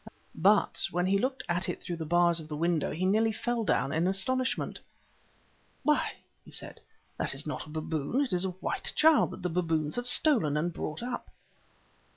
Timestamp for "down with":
3.63-4.07